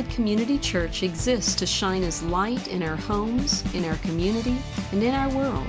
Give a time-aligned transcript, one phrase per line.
[0.00, 4.56] Wildwood Community Church exists to shine as light in our homes, in our community,
[4.92, 5.66] and in our world.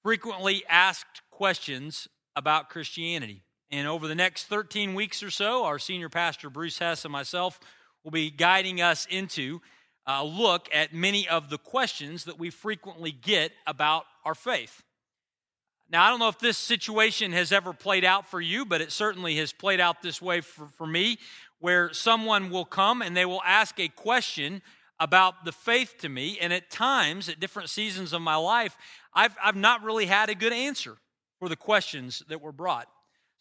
[0.01, 3.43] Frequently Asked Questions About Christianity.
[3.71, 7.59] And over the next 13 weeks or so, our senior pastor, Bruce Hess, and myself
[8.03, 9.61] will be guiding us into
[10.07, 14.83] a look at many of the questions that we frequently get about our faith.
[15.91, 18.91] Now, I don't know if this situation has ever played out for you, but it
[18.91, 21.17] certainly has played out this way for, for me
[21.59, 24.61] where someone will come and they will ask a question
[24.99, 26.37] about the faith to me.
[26.39, 28.77] And at times, at different seasons of my life,
[29.13, 30.95] I've, I've not really had a good answer
[31.39, 32.87] for the questions that were brought.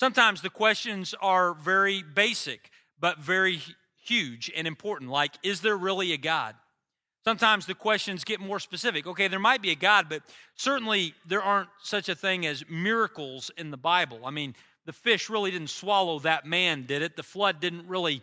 [0.01, 3.61] Sometimes the questions are very basic, but very
[4.05, 6.55] huge and important, like, is there really a God?
[7.25, 9.07] Sometimes the questions get more specific.
[9.07, 10.23] Okay, there might be a God, but
[10.55, 14.21] certainly there aren't such a thing as miracles in the Bible.
[14.25, 14.55] I mean,
[14.87, 17.17] the fish really didn't swallow that man, did it?
[17.17, 18.23] The flood didn't really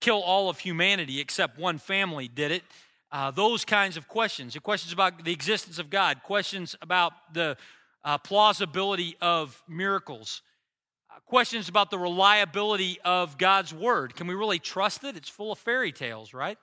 [0.00, 2.62] kill all of humanity except one family did it.
[3.10, 4.54] Uh, those kinds of questions.
[4.54, 7.56] The questions about the existence of God, questions about the
[8.04, 10.42] uh, plausibility of miracles,
[11.24, 14.14] questions about the reliability of God's word.
[14.14, 15.16] Can we really trust it?
[15.16, 16.58] It's full of fairy tales, right?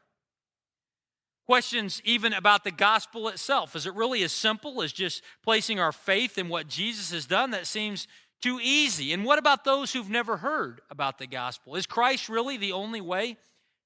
[1.46, 3.76] Questions even about the gospel itself.
[3.76, 7.52] Is it really as simple as just placing our faith in what Jesus has done?
[7.52, 8.08] That seems
[8.42, 9.12] too easy.
[9.12, 11.76] And what about those who've never heard about the gospel?
[11.76, 13.38] Is Christ really the only way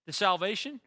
[0.05, 0.81] to salvation?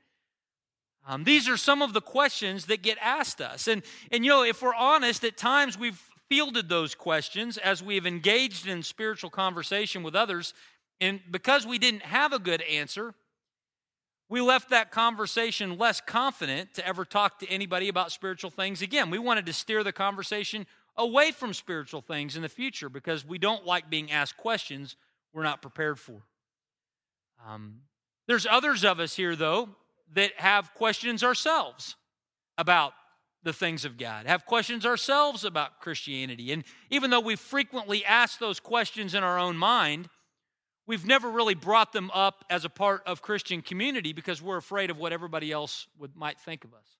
[1.07, 3.67] Um, these are some of the questions that get asked us.
[3.69, 8.07] And, and, you know, if we're honest, at times we've fielded those questions as we've
[8.07, 10.55] engaged in spiritual conversation with others.
[11.01, 13.15] And because we didn't have a good answer,
[14.29, 19.11] we left that conversation less confident to ever talk to anybody about spiritual things again.
[19.11, 23.39] We wanted to steer the conversation away from spiritual things in the future because we
[23.39, 24.95] don't like being asked questions
[25.33, 26.23] we're not prepared for.
[27.47, 27.81] Um,
[28.29, 29.71] there's others of us here, though,
[30.15, 31.97] that have questions ourselves
[32.57, 32.93] about
[33.43, 36.53] the things of God, have questions ourselves about Christianity.
[36.53, 40.09] And even though we frequently ask those questions in our own mind,
[40.87, 44.91] we've never really brought them up as a part of Christian community because we're afraid
[44.91, 46.97] of what everybody else would, might think of us.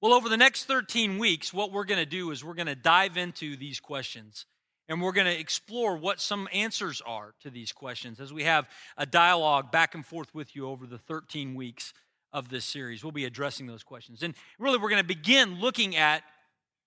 [0.00, 2.74] Well, over the next 13 weeks, what we're going to do is we're going to
[2.74, 4.46] dive into these questions
[4.88, 8.68] and we're going to explore what some answers are to these questions as we have
[8.96, 11.92] a dialogue back and forth with you over the 13 weeks
[12.32, 13.02] of this series.
[13.02, 14.22] We'll be addressing those questions.
[14.22, 16.22] And really, we're going to begin looking at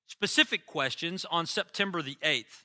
[0.08, 2.64] specific questions on September the 8th.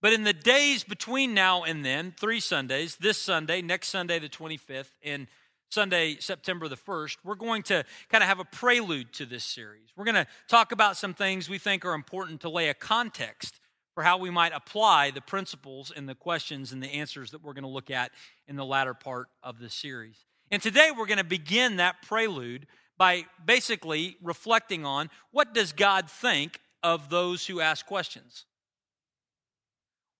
[0.00, 4.28] But in the days between now and then, three Sundays, this Sunday, next Sunday, the
[4.28, 5.26] 25th, and
[5.70, 9.88] Sunday, September the 1st, we're going to kind of have a prelude to this series.
[9.96, 13.60] We're going to talk about some things we think are important to lay a context
[13.94, 17.52] for how we might apply the principles and the questions and the answers that we're
[17.52, 18.12] going to look at
[18.46, 20.24] in the latter part of the series.
[20.50, 22.66] And today we're going to begin that prelude
[22.96, 28.44] by basically reflecting on what does God think of those who ask questions?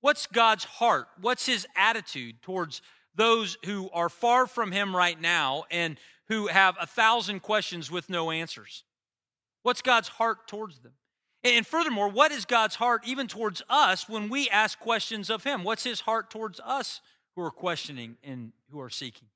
[0.01, 1.09] What's God's heart?
[1.21, 2.83] What's his attitude towards
[3.19, 8.09] those who are far from Him right now and who have a thousand questions with
[8.09, 8.85] no answers?
[9.63, 10.93] What's God's heart towards them?
[11.45, 15.65] And furthermore, what is God's heart even towards us when we ask questions of Him?
[15.65, 17.01] What's His heart towards us
[17.35, 19.29] who are questioning and who are seeking?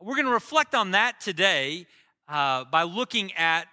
[0.00, 1.86] We're going to reflect on that today
[2.28, 3.66] uh, by looking at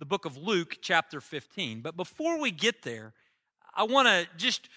[0.00, 1.80] the book of Luke, chapter 15.
[1.80, 3.12] But before we get there,
[3.72, 4.68] I want to just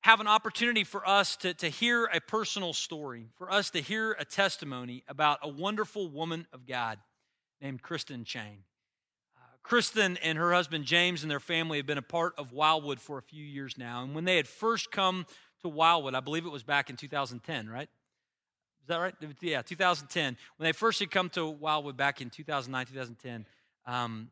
[0.00, 4.16] have an opportunity for us to, to hear a personal story, for us to hear
[4.18, 6.98] a testimony about a wonderful woman of God
[7.60, 8.64] named Kristen Chang.
[9.36, 13.00] Uh, Kristen and her husband James and their family have been a part of Wildwood
[13.00, 14.02] for a few years now.
[14.02, 15.26] And when they had first come
[15.62, 17.88] to Wildwood, I believe it was back in 2010, right?
[18.88, 19.14] Is that right?
[19.42, 20.38] Yeah, 2010.
[20.56, 23.44] When they first had come to Wildwood back in 2009, 2010,
[23.84, 24.30] um,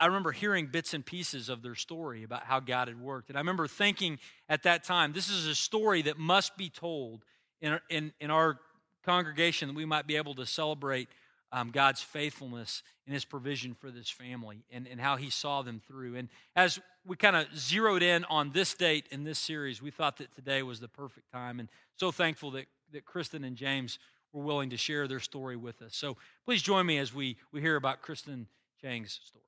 [0.00, 3.28] I remember hearing bits and pieces of their story about how God had worked.
[3.28, 4.18] And I remember thinking
[4.48, 7.26] at that time, this is a story that must be told
[7.60, 8.58] in, in, in our
[9.04, 11.08] congregation that we might be able to celebrate
[11.52, 15.82] um, God's faithfulness and his provision for this family and, and how he saw them
[15.86, 16.16] through.
[16.16, 20.16] And as we kind of zeroed in on this date in this series, we thought
[20.16, 21.60] that today was the perfect time.
[21.60, 23.98] And so thankful that, that Kristen and James
[24.32, 25.96] were willing to share their story with us.
[25.96, 28.46] So please join me as we, we hear about Kristen
[28.80, 29.44] Chang's story.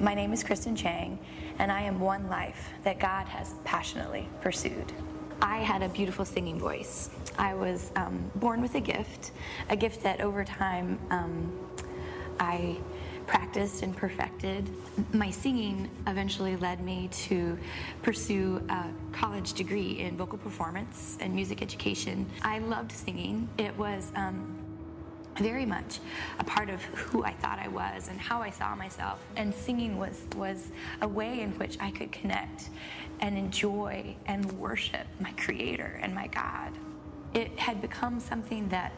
[0.00, 1.18] My name is Kristen Chang,
[1.58, 4.92] and I am one life that God has passionately pursued.
[5.40, 7.10] I had a beautiful singing voice.
[7.38, 9.32] I was um, born with a gift,
[9.68, 11.52] a gift that over time um,
[12.40, 12.76] I
[13.26, 14.68] practiced and perfected.
[15.12, 17.58] My singing eventually led me to
[18.02, 22.26] pursue a college degree in vocal performance and music education.
[22.42, 23.48] I loved singing.
[23.58, 24.58] It was um,
[25.36, 26.00] very much
[26.38, 29.20] a part of who I thought I was and how I saw myself.
[29.36, 30.70] And singing was, was
[31.02, 32.70] a way in which I could connect
[33.20, 36.72] and enjoy and worship my Creator and my God.
[37.32, 38.92] It had become something that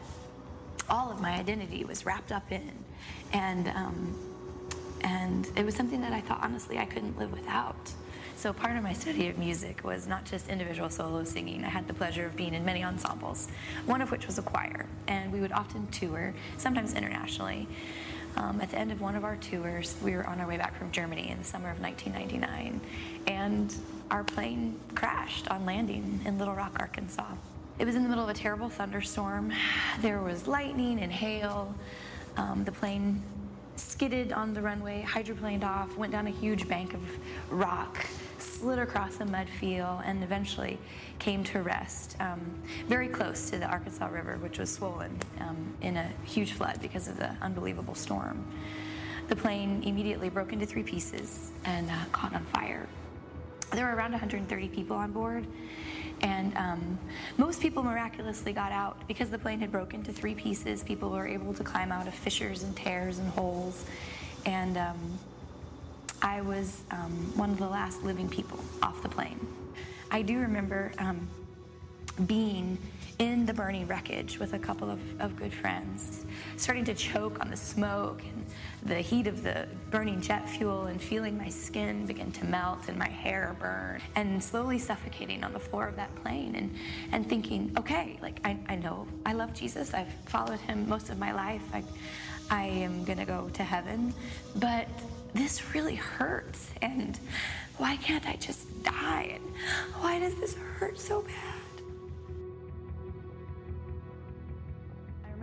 [0.89, 2.71] all of my identity was wrapped up in.
[3.33, 4.15] And, um,
[5.01, 7.93] and it was something that I thought, honestly, I couldn't live without.
[8.37, 11.63] So part of my study of music was not just individual solo singing.
[11.63, 13.47] I had the pleasure of being in many ensembles,
[13.87, 17.67] one of which was a choir, and we would often tour, sometimes internationally.
[18.35, 20.77] Um, at the end of one of our tours, we were on our way back
[20.77, 22.79] from Germany in the summer of 1999,
[23.25, 23.73] and
[24.11, 27.25] our plane crashed on landing in Little Rock, Arkansas.
[27.79, 29.53] It was in the middle of a terrible thunderstorm.
[30.01, 31.75] There was lightning and hail.
[32.35, 33.21] Um, the plane
[33.75, 37.01] skidded on the runway, hydroplaned off, went down a huge bank of
[37.51, 38.03] rock,
[38.39, 40.79] slid across a mud field, and eventually
[41.19, 42.39] came to rest um,
[42.87, 47.07] very close to the Arkansas River, which was swollen um, in a huge flood because
[47.07, 48.43] of the unbelievable storm.
[49.27, 52.87] The plane immediately broke into three pieces and uh, caught on fire.
[53.71, 55.45] There were around 130 people on board,
[56.21, 56.99] and um,
[57.37, 60.83] most people miraculously got out because the plane had broken into three pieces.
[60.83, 63.85] People were able to climb out of fissures and tears and holes.
[64.45, 65.19] And um,
[66.21, 69.39] I was um, one of the last living people off the plane.
[70.09, 71.27] I do remember um,
[72.25, 72.77] being
[73.19, 76.25] in the burning wreckage with a couple of, of good friends,
[76.55, 78.45] starting to choke on the smoke and
[78.83, 82.97] the heat of the burning jet fuel and feeling my skin begin to melt and
[82.97, 86.75] my hair burn and slowly suffocating on the floor of that plane and,
[87.11, 89.93] and thinking, okay, like I, I know I love Jesus.
[89.93, 91.63] I've followed him most of my life.
[91.73, 91.83] I,
[92.49, 94.13] I am to go to heaven,
[94.55, 94.87] but
[95.33, 96.69] this really hurts.
[96.81, 97.19] And
[97.77, 99.31] why can't I just die?
[99.33, 99.43] And
[100.01, 101.56] why does this hurt so bad?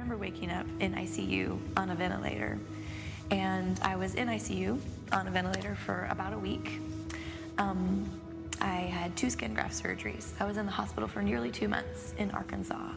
[0.05, 2.59] Remember waking up in ICU on a ventilator.
[3.31, 4.79] And I was in ICU
[5.13, 6.79] on a ventilator for about a week.
[7.57, 8.05] Um,
[8.61, 10.33] I had two skin graft surgeries.
[10.39, 12.91] I was in the hospital for nearly two months in Arkansas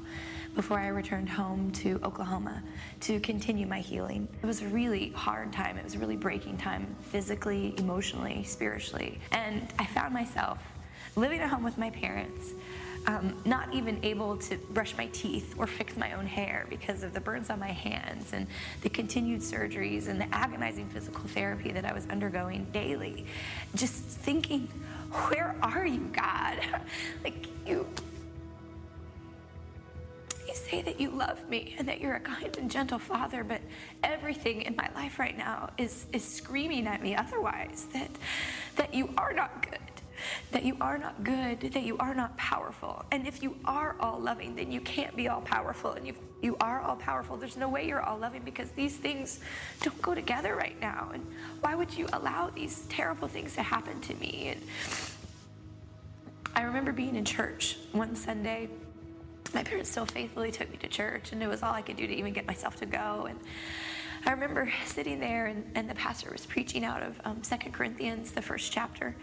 [0.53, 2.61] before I returned home to Oklahoma
[3.01, 4.27] to continue my healing.
[4.43, 5.77] It was a really hard time.
[5.77, 9.21] It was a really breaking time, physically, emotionally, spiritually.
[9.31, 10.59] And I found myself
[11.15, 12.51] living at home with my parents,
[13.07, 17.13] um, not even able to brush my teeth or fix my own hair because of
[17.13, 18.45] the burns on my hands and
[18.81, 23.25] the continued surgeries and the agonizing physical therapy that I was undergoing daily.
[23.75, 24.67] Just thinking,
[25.29, 26.59] where are you, God?
[27.23, 27.87] like, you
[30.45, 33.61] you say that you love me and that you're a kind and gentle father, but
[34.03, 38.09] everything in my life right now is, is screaming at me otherwise that,
[38.77, 39.79] that you are not good,
[40.51, 43.05] that you are not good, that you are not powerful.
[43.11, 45.91] And if you are all loving, then you can't be all powerful.
[45.91, 47.35] And you you are all powerful.
[47.35, 49.39] There's no way you're all loving because these things
[49.81, 51.09] don't go together right now.
[51.11, 51.25] And
[51.61, 54.49] why would you allow these terrible things to happen to me?
[54.49, 54.61] And
[56.55, 58.69] I remember being in church one Sunday
[59.53, 62.07] my parents still faithfully took me to church, and it was all I could do
[62.07, 63.27] to even get myself to go.
[63.29, 63.39] And
[64.25, 68.31] I remember sitting there, and, and the pastor was preaching out of um, Second Corinthians,
[68.31, 69.15] the first chapter.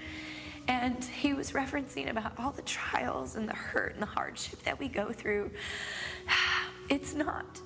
[0.66, 4.78] And he was referencing about all the trials and the hurt and the hardship that
[4.78, 5.50] we go through.
[6.90, 7.62] It's not.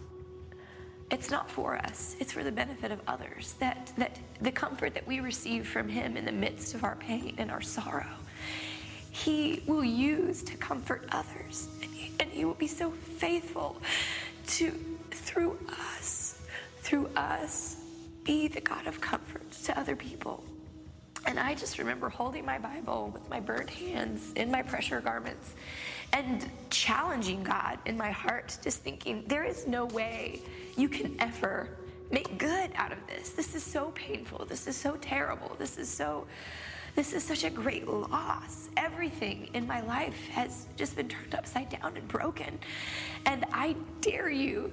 [1.10, 2.14] It's not for us.
[2.20, 3.54] It's for the benefit of others.
[3.58, 7.34] That, that the comfort that we receive from him in the midst of our pain
[7.36, 8.06] and our sorrow,
[9.10, 11.66] he will use to comfort others
[12.20, 13.80] and He will be so faithful
[14.48, 14.70] to,
[15.10, 16.40] through us,
[16.78, 17.76] through us,
[18.24, 20.44] be the God of comfort to other people.
[21.26, 25.54] And I just remember holding my Bible with my burnt hands in my pressure garments
[26.12, 30.40] and challenging God in my heart, just thinking, there is no way
[30.76, 31.68] you can ever
[32.10, 33.30] make good out of this.
[33.30, 34.46] This is so painful.
[34.46, 35.54] This is so terrible.
[35.58, 36.26] This is so
[36.94, 38.70] this is such a great loss.
[38.76, 42.58] Everything in my life has just been turned upside down and broken.
[43.24, 44.72] And I dare you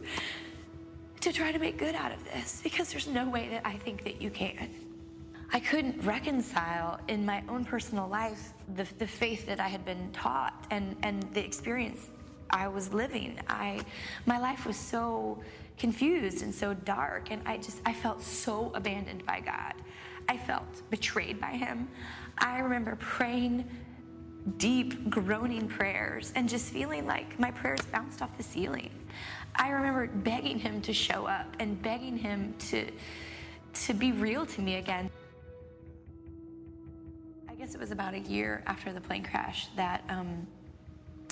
[1.21, 4.03] to try to make good out of this because there's no way that I think
[4.05, 4.84] that you can.
[5.55, 10.11] I couldn't reconcile in my own personal life the, the faith that I had been
[10.11, 12.09] taught and, and the experience
[12.49, 13.39] I was living.
[13.47, 13.79] I,
[14.25, 15.41] my life was so
[15.77, 19.75] confused and so dark, and I just I felt so abandoned by God.
[20.27, 21.87] I felt betrayed by him.
[22.37, 23.63] I remember praying
[24.57, 28.89] deep, groaning prayers and just feeling like my prayers bounced off the ceiling.
[29.55, 32.91] I remember begging him to show up and begging him to,
[33.85, 35.09] to be real to me again.
[37.55, 40.45] I guess it was about a year after the plane crash that um,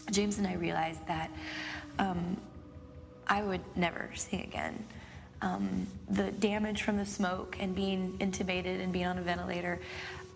[0.10, 1.30] James and I realized that
[2.00, 2.38] um,
[3.28, 4.86] I would never sing again.
[5.42, 9.82] Um, the damage from the smoke and being intubated and being on a ventilator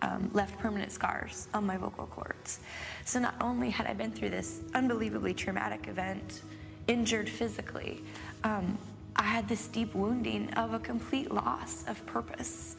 [0.02, 2.60] um, left permanent scars on my vocal cords.
[3.06, 6.42] So not only had I been through this unbelievably traumatic event,
[6.86, 8.02] injured physically,
[8.44, 8.76] um,
[9.16, 12.76] I had this deep wounding of a complete loss of purpose,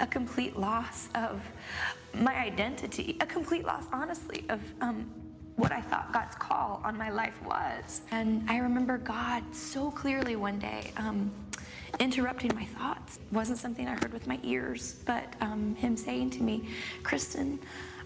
[0.00, 1.40] a complete loss of
[2.14, 5.10] my identity, a complete loss, honestly, of um,
[5.56, 8.02] what I thought God's call on my life was.
[8.10, 11.30] And I remember God so clearly one day um,
[12.00, 13.18] interrupting my thoughts.
[13.18, 16.68] It wasn't something I heard with my ears, but um, Him saying to me,
[17.02, 17.58] Kristen,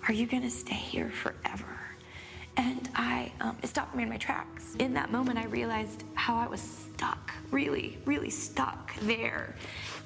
[0.09, 1.79] are you going to stay here forever?
[2.57, 4.75] And I, um, it stopped me in my tracks.
[4.79, 9.55] In that moment, I realized how I was stuck, really, really stuck there.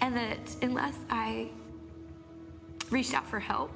[0.00, 1.50] And that unless I
[2.90, 3.70] reached out for help,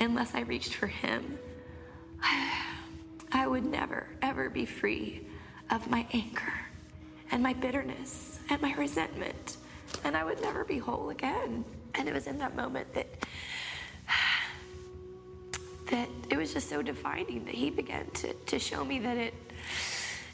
[0.00, 1.38] unless I reached for Him,
[3.32, 5.26] I would never, ever be free
[5.70, 6.52] of my anger
[7.30, 9.58] and my bitterness and my resentment.
[10.04, 11.64] And I would never be whole again.
[11.94, 13.06] And it was in that moment that
[15.90, 19.34] that it was just so defining that he began to, to show me that it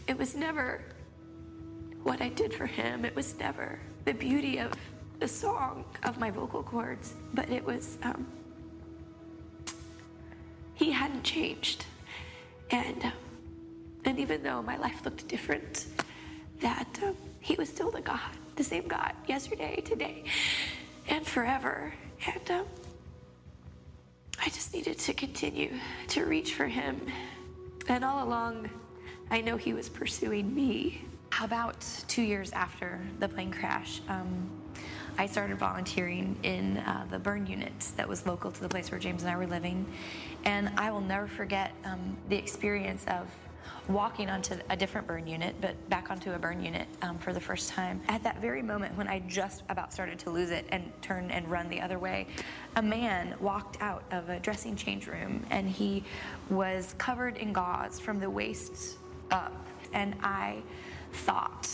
[0.06, 0.82] it was never
[2.02, 3.04] what I did for him.
[3.04, 4.72] It was never the beauty of
[5.24, 8.26] the song of my vocal cords, but it was um,
[10.74, 11.86] he hadn't changed,
[12.70, 13.10] and
[14.04, 15.86] and even though my life looked different,
[16.60, 18.20] that um, he was still the God,
[18.56, 20.24] the same God, yesterday, today,
[21.08, 21.94] and forever,
[22.26, 22.50] and.
[22.50, 22.66] Um,
[24.44, 25.72] I just needed to continue
[26.08, 27.00] to reach for him.
[27.88, 28.68] And all along,
[29.30, 31.02] I know he was pursuing me.
[31.30, 34.50] How About two years after the plane crash, um,
[35.16, 38.98] I started volunteering in uh, the burn unit that was local to the place where
[38.98, 39.86] James and I were living.
[40.44, 43.28] And I will never forget um, the experience of
[43.86, 47.40] walking onto a different burn unit, but back onto a burn unit um, for the
[47.40, 48.00] first time.
[48.08, 51.48] At that very moment when I just about started to lose it and turn and
[51.50, 52.26] run the other way,
[52.76, 56.02] a man walked out of a dressing change room and he
[56.50, 58.96] was covered in gauze from the waist
[59.30, 59.54] up.
[59.92, 60.62] And I
[61.12, 61.68] thought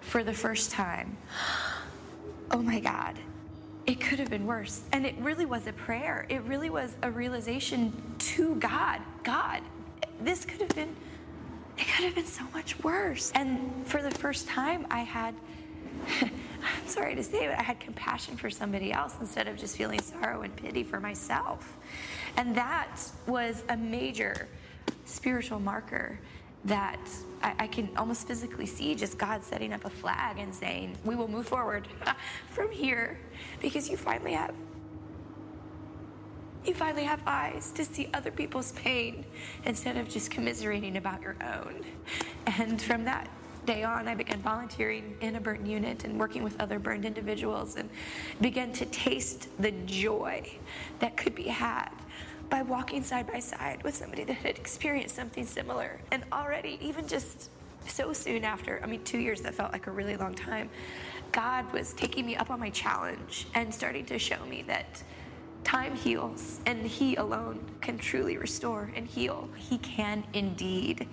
[0.00, 1.16] for the first time,
[2.50, 3.18] oh my God,
[3.86, 4.82] it could have been worse.
[4.92, 6.26] And it really was a prayer.
[6.28, 9.60] It really was a realization to God God,
[10.22, 10.96] this could have been
[11.76, 13.30] it could have been so much worse.
[13.34, 15.34] And for the first time, I had,
[16.22, 20.00] I'm sorry to say, but I had compassion for somebody else instead of just feeling
[20.00, 21.76] sorrow and pity for myself.
[22.38, 24.48] And that was a major
[25.04, 26.18] spiritual marker
[26.64, 27.00] that
[27.42, 31.14] I, I, can almost physically see just God setting up a flag and saying, We
[31.14, 31.86] will move forward
[32.50, 33.18] from here
[33.60, 34.54] because you finally have
[36.64, 39.24] you finally have eyes to see other people's pain
[39.64, 41.82] instead of just commiserating about your own.
[42.46, 43.30] And from that
[43.64, 47.76] day on, I began volunteering in a burnt unit and working with other burned individuals
[47.76, 47.88] and
[48.40, 50.58] began to taste the joy
[50.98, 51.90] that could be had
[52.50, 56.00] by walking side by side with somebody that had experienced something similar.
[56.12, 57.50] And already, even just
[57.86, 60.70] so soon after, I mean, two years that felt like a really long time,
[61.32, 65.02] God was taking me up on my challenge and starting to show me that
[65.64, 69.48] Time heals, and He alone can truly restore and heal.
[69.56, 71.06] He can indeed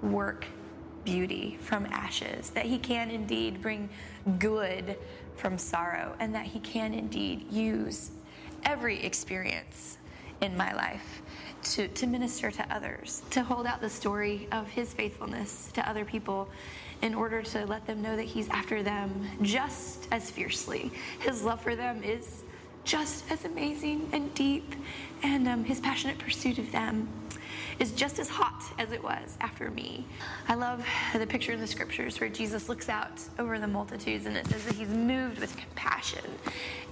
[0.00, 0.46] work
[1.04, 3.90] beauty from ashes, that He can indeed bring
[4.38, 4.96] good
[5.36, 8.12] from sorrow, and that He can indeed use
[8.64, 9.97] every experience
[10.40, 11.22] in my life
[11.62, 16.04] to, to minister to others, to hold out the story of His faithfulness to other
[16.04, 16.48] people
[17.02, 20.92] in order to let them know that He's after them just as fiercely.
[21.20, 22.44] His love for them is
[22.88, 24.74] just as amazing and deep,
[25.22, 27.06] and um, his passionate pursuit of them
[27.78, 30.06] is just as hot as it was after me.
[30.48, 34.34] I love the picture in the scriptures where Jesus looks out over the multitudes and
[34.34, 36.24] it says that he's moved with compassion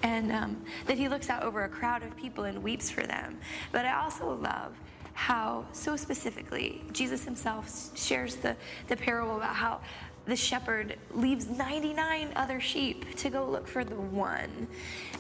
[0.03, 3.39] and um, that he looks out over a crowd of people and weeps for them.
[3.73, 4.77] But I also love
[5.15, 8.55] how, so specifically, Jesus himself shares the,
[8.89, 9.81] the parable about how
[10.27, 14.67] the shepherd leaves 99 other sheep to go look for the one.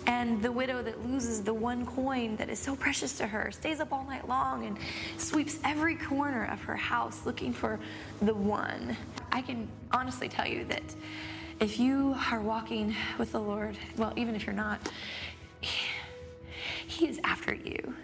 [0.06, 3.80] And the widow that loses the one coin that is so precious to her stays
[3.80, 4.78] up all night long and
[5.16, 7.78] sweeps every corner of her house looking for
[8.22, 8.96] the one.
[9.32, 10.82] I can honestly tell you that
[11.60, 14.80] if you are walking with the Lord, well, even if you're not,
[15.60, 17.94] He is after you.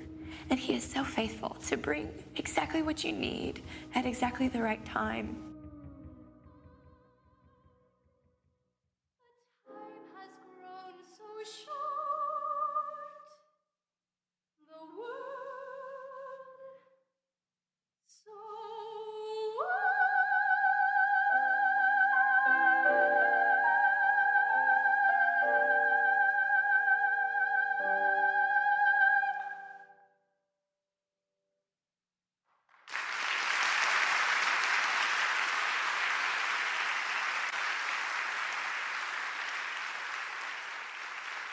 [0.50, 3.62] And He is so faithful to bring exactly what you need
[3.94, 5.51] at exactly the right time.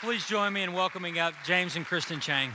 [0.02, 2.52] Please join me in welcoming up James and Kristen Chang.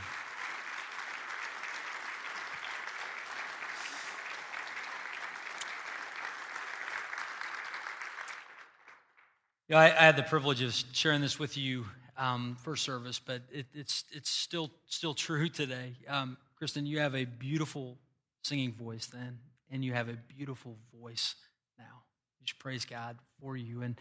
[9.68, 11.86] Yeah, I, I, had the privilege of sharing this with you
[12.18, 15.94] um, first service, but it, it's it's still still true today.
[16.10, 18.00] Um, Kristen, you have a beautiful
[18.44, 19.38] singing voice then,
[19.70, 21.36] and you have a beautiful voice
[21.78, 22.06] now.
[22.44, 23.84] Just praise God for you.
[23.84, 24.00] And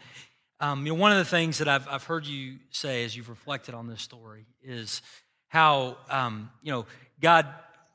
[0.59, 3.29] um, you know, one of the things that I've, I've heard you say as you've
[3.29, 5.01] reflected on this story is
[5.47, 6.85] how, um, you know,
[7.19, 7.47] God,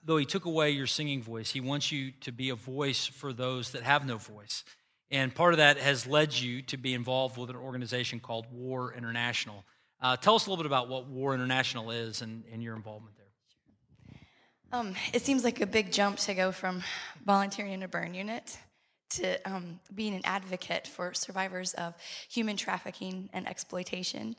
[0.05, 3.33] though He took away your singing voice, He wants you to be a voice for
[3.33, 4.65] those that have no voice.
[5.11, 8.95] And part of that has led you to be involved with an organization called War
[8.97, 9.65] International.
[10.01, 13.17] Uh, tell us a little bit about what War International is and, and your involvement
[13.17, 13.27] there.
[14.73, 16.83] Um, it seems like a big jump to go from
[17.27, 18.57] volunteering in a burn unit
[19.11, 21.95] to um, being an advocate for survivors of
[22.29, 24.37] human trafficking and exploitation.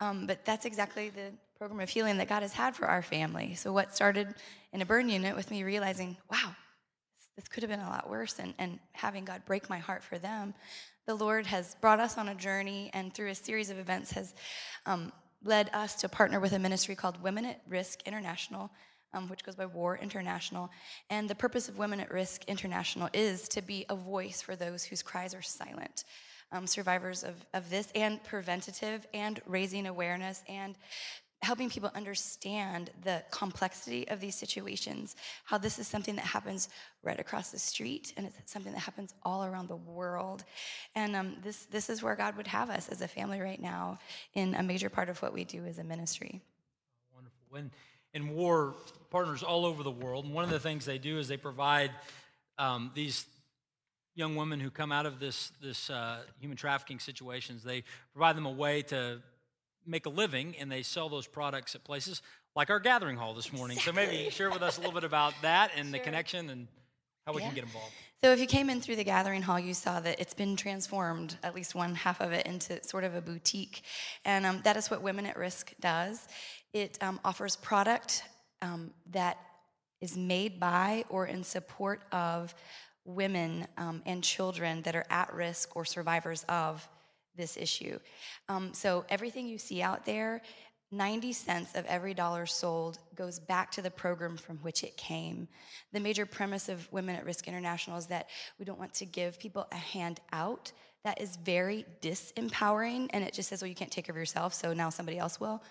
[0.00, 3.54] Um, but that's exactly the program of healing that God has had for our family.
[3.54, 4.34] So, what started
[4.72, 6.54] in a burn unit with me realizing, wow,
[7.36, 10.18] this could have been a lot worse, and, and having God break my heart for
[10.18, 10.54] them,
[11.06, 14.34] the Lord has brought us on a journey and through a series of events has
[14.86, 15.12] um,
[15.42, 18.70] led us to partner with a ministry called Women at Risk International
[19.12, 20.70] um, which goes by War International.
[21.10, 24.84] And the purpose of Women at Risk International is to be a voice for those
[24.84, 26.04] whose cries are silent.
[26.50, 30.76] Um, survivors of, of this and preventative and raising awareness and
[31.42, 36.68] helping people understand the complexity of these situations, how this is something that happens
[37.04, 40.42] right across the street, and it's something that happens all around the world.
[40.96, 43.98] And um, this, this is where God would have us as a family right now
[44.34, 46.40] in a major part of what we do as a ministry.
[47.14, 47.38] Wonderful.
[47.50, 47.70] When
[48.14, 48.74] and war
[49.10, 50.24] partners all over the world.
[50.24, 51.90] And one of the things they do is they provide
[52.58, 53.26] um, these
[54.14, 58.46] young women who come out of this, this uh, human trafficking situations, they provide them
[58.46, 59.20] a way to
[59.86, 62.20] make a living and they sell those products at places
[62.54, 63.76] like our gathering hall this morning.
[63.76, 64.04] Exactly.
[64.04, 65.92] So maybe share with us a little bit about that and sure.
[65.92, 66.66] the connection and
[67.24, 67.48] how we yeah.
[67.48, 67.92] can get involved.
[68.20, 71.36] So if you came in through the gathering hall, you saw that it's been transformed,
[71.44, 73.82] at least one half of it, into sort of a boutique.
[74.24, 76.26] And um, that is what Women at Risk does.
[76.72, 78.24] It um, offers product
[78.62, 79.38] um, that
[80.00, 82.54] is made by or in support of
[83.04, 86.86] women um, and children that are at risk or survivors of
[87.36, 87.98] this issue.
[88.48, 90.42] Um, so everything you see out there
[90.90, 95.46] 90 cents of every dollar sold goes back to the program from which it came.
[95.92, 99.38] The major premise of Women at Risk International is that we don't want to give
[99.38, 100.72] people a hand out.
[101.04, 104.54] That is very disempowering, and it just says, well, you can't take care of yourself,
[104.54, 105.62] so now somebody else will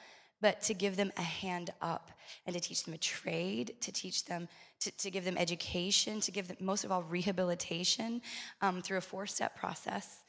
[0.41, 2.11] but to give them a hand up
[2.45, 4.47] and to teach them a trade, to teach them,
[4.79, 8.21] to, to give them education, to give them, most of all, rehabilitation
[8.61, 10.23] um, through a four step process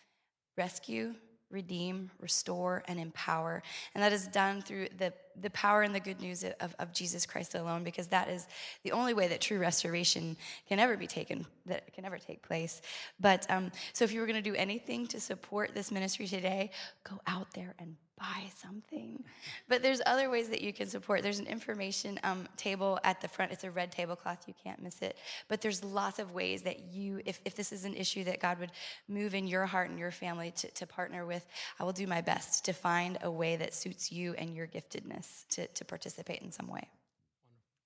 [0.57, 1.14] rescue,
[1.51, 3.62] redeem, restore, and empower.
[3.94, 7.25] And that is done through the, the power and the good news of, of Jesus
[7.25, 8.47] Christ alone, because that is
[8.83, 10.37] the only way that true restoration
[10.68, 12.83] can ever be taken, that can ever take place.
[13.21, 16.71] But um, so if you were going to do anything to support this ministry today,
[17.09, 19.23] go out there and buy something.
[19.69, 21.23] But there's other ways that you can support.
[21.23, 23.53] There's an information um, table at the front.
[23.53, 24.45] It's a red tablecloth.
[24.47, 25.17] You can't miss it.
[25.49, 28.59] But there's lots of ways that you, if, if this is an issue that God
[28.59, 28.73] would
[29.09, 31.47] move in your heart and your family to, to partner with,
[31.79, 35.47] I will do my best to find a way that suits you and your giftedness
[35.51, 36.89] to, to participate in some way.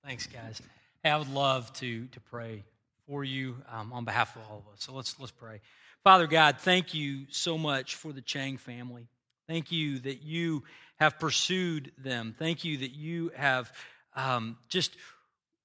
[0.05, 0.61] Thanks, guys.
[1.03, 2.65] Hey, I would love to, to pray
[3.07, 4.85] for you um, on behalf of all of us.
[4.85, 5.61] So let's, let's pray.
[6.05, 9.09] Father God, thank you so much for the Chang family.
[9.49, 10.63] Thank you that you
[10.97, 12.35] have pursued them.
[12.39, 13.73] Thank you that you have
[14.15, 14.97] um, just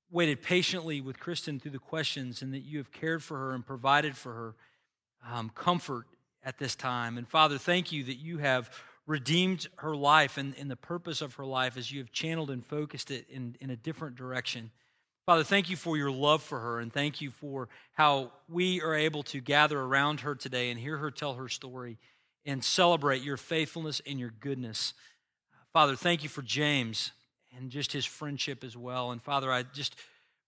[0.09, 3.65] waited patiently with Kristen through the questions and that you have cared for her and
[3.65, 4.55] provided for her
[5.31, 6.05] um, comfort
[6.43, 7.17] at this time.
[7.17, 8.71] And Father, thank you that you have
[9.05, 12.65] redeemed her life and, and the purpose of her life as you have channeled and
[12.65, 14.71] focused it in, in a different direction.
[15.25, 18.95] Father, thank you for your love for her and thank you for how we are
[18.95, 21.97] able to gather around her today and hear her tell her story
[22.47, 24.93] and celebrate your faithfulness and your goodness.
[25.73, 27.11] Father, thank you for James
[27.55, 29.11] and just his friendship as well.
[29.11, 29.95] And Father, I just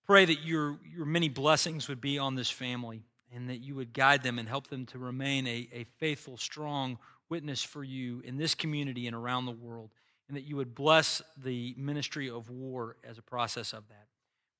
[0.07, 3.93] pray that your, your many blessings would be on this family and that you would
[3.93, 6.97] guide them and help them to remain a, a faithful, strong
[7.29, 9.91] witness for you in this community and around the world,
[10.27, 14.07] and that you would bless the ministry of war as a process of that.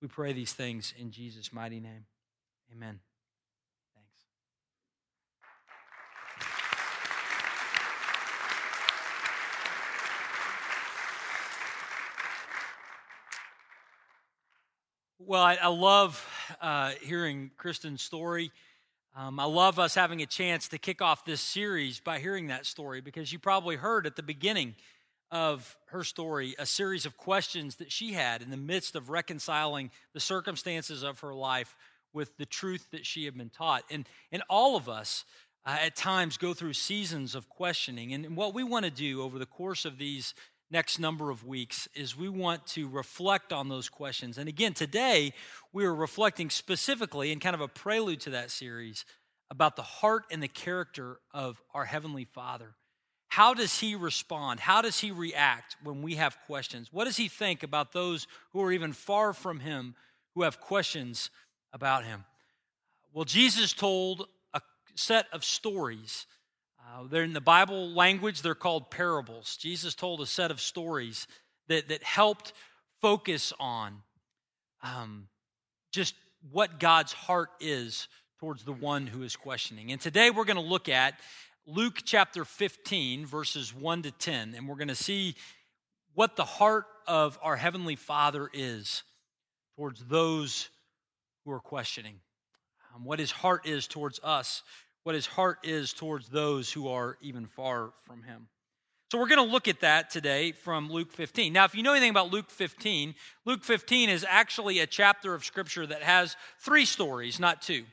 [0.02, 2.06] We pray these things in Jesus' mighty name.
[2.72, 3.00] Amen.
[3.96, 4.26] Thanks.
[15.22, 16.26] Well, I, I love
[16.62, 18.54] uh, hearing Kristen's story.
[19.14, 22.66] Um, I love us having a chance to kick off this series by hearing that
[22.66, 24.76] story because you probably heard at the beginning
[25.30, 29.92] of her story a series of questions that she had in the midst of reconciling
[30.14, 31.76] the circumstances of her life
[32.14, 33.84] with the truth that she had been taught.
[33.92, 35.26] And, and all of us
[35.66, 38.14] uh, at times go through seasons of questioning.
[38.14, 40.34] And what we want to do over the course of these
[40.72, 44.38] next number of weeks is we want to reflect on those questions.
[44.38, 45.34] And again, today
[45.74, 49.06] we are reflecting specifically in kind of a prelude to that series
[49.50, 52.76] about the heart and the character of our Heavenly Father.
[53.30, 54.60] How does He respond?
[54.60, 56.90] How does He react when we have questions?
[56.92, 59.96] What does He think about those who are even far from Him
[60.36, 61.30] who have questions
[61.74, 62.26] about Him?
[63.14, 64.62] Well, Jesus told a
[64.96, 66.28] set of stories
[66.90, 69.58] uh, they're in the Bible language, they're called parables.
[69.58, 71.28] Jesus told a set of stories
[71.68, 72.54] that, that helped
[73.02, 74.02] focus on
[74.82, 75.28] um,
[75.92, 76.16] just
[76.52, 78.08] what God's heart is
[78.40, 79.92] towards the one who is questioning.
[79.92, 81.20] And today we're going to look at
[81.68, 85.36] Luke chapter 15, verses 1 to 10, and we're going to see
[86.16, 89.04] what the heart of our Heavenly Father is
[89.76, 90.70] towards those
[91.46, 92.16] who are questioning,
[92.96, 94.64] um, what His heart is towards us
[95.04, 98.48] what his heart is towards those who are even far from him.
[99.12, 101.52] So we're going to look at that today from Luke 15.
[101.52, 105.44] Now, if you know anything about Luke 15, Luke 15 is actually a chapter of
[105.44, 107.86] Scripture that has three stories, not two.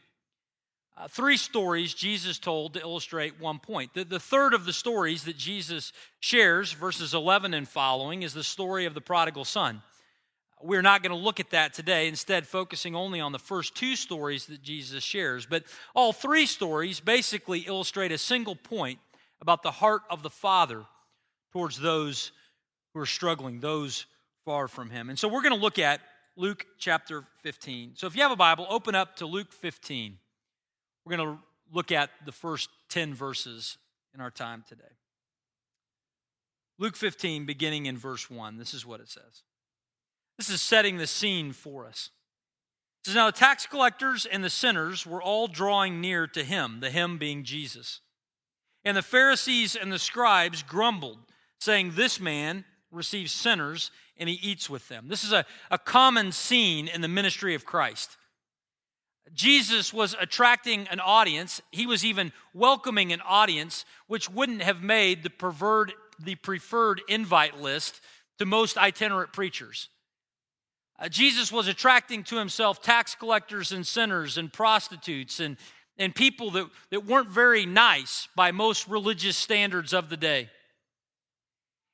[0.98, 3.94] Uh, three stories Jesus told to illustrate one point.
[3.94, 8.44] The, the third of the stories that Jesus shares, verses 11 and following, is the
[8.44, 9.82] story of the prodigal son.
[10.62, 13.94] We're not going to look at that today, instead, focusing only on the first two
[13.94, 15.44] stories that Jesus shares.
[15.44, 15.64] But
[15.94, 18.98] all three stories basically illustrate a single point
[19.40, 20.84] about the heart of the Father
[21.52, 22.32] towards those
[22.94, 24.06] who are struggling, those
[24.44, 25.10] far from Him.
[25.10, 26.00] And so we're going to look at
[26.36, 27.92] Luke chapter 15.
[27.94, 30.16] So if you have a Bible, open up to Luke 15.
[31.04, 31.42] We're going to
[31.72, 33.76] look at the first 10 verses
[34.14, 34.84] in our time today.
[36.78, 39.42] Luke 15, beginning in verse 1, this is what it says.
[40.38, 42.10] This is setting the scene for us.
[43.02, 46.80] It says, Now the tax collectors and the sinners were all drawing near to him,
[46.80, 48.00] the him being Jesus.
[48.84, 51.18] And the Pharisees and the scribes grumbled,
[51.58, 55.08] saying, This man receives sinners and he eats with them.
[55.08, 58.16] This is a, a common scene in the ministry of Christ.
[59.34, 61.60] Jesus was attracting an audience.
[61.72, 67.60] He was even welcoming an audience which wouldn't have made the preferred, the preferred invite
[67.60, 68.00] list
[68.38, 69.88] to most itinerant preachers.
[70.98, 75.56] Uh, Jesus was attracting to himself tax collectors and sinners and prostitutes and,
[75.98, 80.48] and people that, that weren't very nice by most religious standards of the day.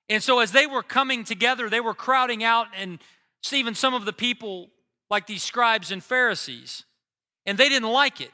[0.08, 2.98] And so, as they were coming together, they were crowding out, and
[3.50, 4.68] even some of the people,
[5.10, 6.84] like these scribes and Pharisees,
[7.46, 8.30] and they didn't like it.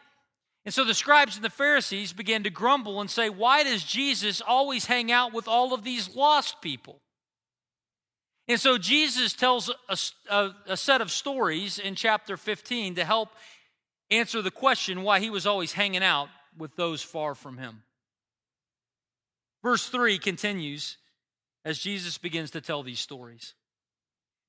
[0.64, 4.42] And so the scribes and the Pharisees began to grumble and say, Why does Jesus
[4.46, 7.00] always hang out with all of these lost people?
[8.48, 9.98] And so Jesus tells a,
[10.30, 13.28] a, a, set of stories in chapter 15 to help
[14.10, 17.82] answer the question why he was always hanging out with those far from him.
[19.62, 20.96] Verse 3 continues
[21.64, 23.52] as Jesus begins to tell these stories.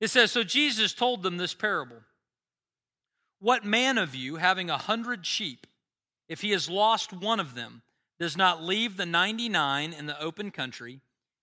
[0.00, 2.00] It says So Jesus told them this parable
[3.38, 5.66] What man of you, having a hundred sheep,
[6.26, 7.82] if he has lost one of them,
[8.18, 11.00] does not leave the 99 in the open country?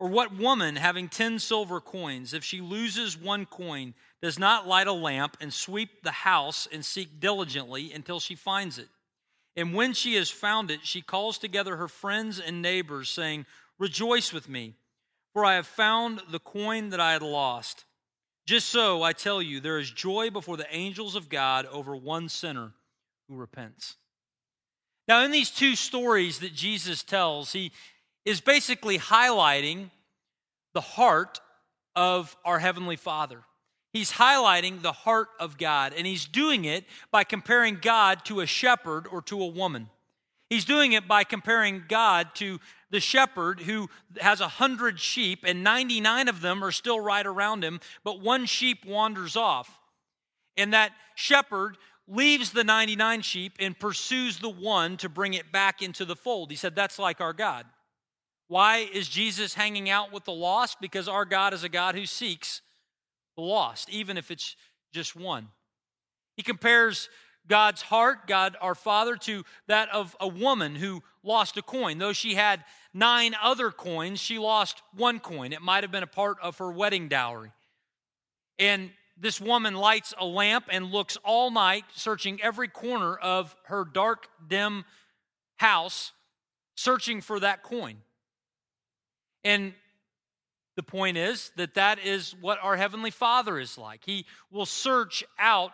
[0.00, 4.86] Or what woman, having ten silver coins, if she loses one coin, does not light
[4.86, 8.88] a lamp and sweep the house and seek diligently until she finds it?
[9.56, 13.44] And when she has found it, she calls together her friends and neighbors, saying,
[13.78, 14.74] Rejoice with me,
[15.34, 17.84] for I have found the coin that I had lost.
[18.46, 22.30] Just so, I tell you, there is joy before the angels of God over one
[22.30, 22.72] sinner
[23.28, 23.96] who repents.
[25.06, 27.72] Now, in these two stories that Jesus tells, he
[28.24, 29.90] is basically highlighting
[30.74, 31.40] the heart
[31.96, 33.42] of our Heavenly Father.
[33.92, 38.46] He's highlighting the heart of God, and he's doing it by comparing God to a
[38.46, 39.88] shepherd or to a woman.
[40.48, 43.88] He's doing it by comparing God to the shepherd who
[44.20, 48.46] has a hundred sheep, and 99 of them are still right around him, but one
[48.46, 49.80] sheep wanders off.
[50.56, 55.82] And that shepherd leaves the 99 sheep and pursues the one to bring it back
[55.82, 56.50] into the fold.
[56.50, 57.64] He said, That's like our God.
[58.50, 60.80] Why is Jesus hanging out with the lost?
[60.80, 62.62] Because our God is a God who seeks
[63.36, 64.56] the lost, even if it's
[64.92, 65.46] just one.
[66.36, 67.08] He compares
[67.46, 71.98] God's heart, God our Father, to that of a woman who lost a coin.
[71.98, 75.52] Though she had nine other coins, she lost one coin.
[75.52, 77.52] It might have been a part of her wedding dowry.
[78.58, 83.84] And this woman lights a lamp and looks all night, searching every corner of her
[83.84, 84.84] dark, dim
[85.58, 86.10] house,
[86.74, 87.98] searching for that coin.
[89.44, 89.74] And
[90.76, 94.02] the point is that that is what our Heavenly Father is like.
[94.04, 95.72] He will search out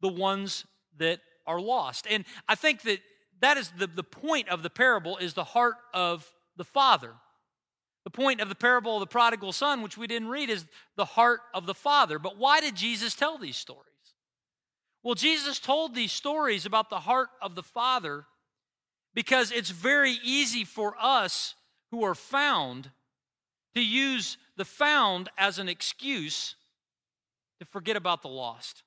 [0.00, 0.64] the ones
[0.98, 2.06] that are lost.
[2.08, 3.00] And I think that
[3.40, 7.12] that is the, the point of the parable is the heart of the Father.
[8.04, 10.64] The point of the parable of the prodigal son, which we didn't read, is
[10.96, 12.20] the heart of the Father.
[12.20, 13.82] But why did Jesus tell these stories?
[15.02, 18.26] Well, Jesus told these stories about the heart of the Father
[19.12, 21.55] because it's very easy for us
[21.90, 22.90] who are found
[23.74, 26.54] to use the found as an excuse
[27.60, 28.82] to forget about the lost.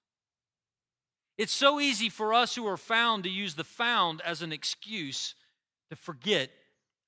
[1.37, 5.35] It's so easy for us who are found to use the found as an excuse
[5.89, 6.49] to forget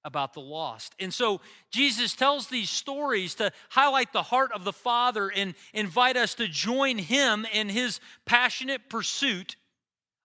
[0.03, 0.95] about the lost.
[0.99, 6.17] And so Jesus tells these stories to highlight the heart of the Father and invite
[6.17, 9.57] us to join him in his passionate pursuit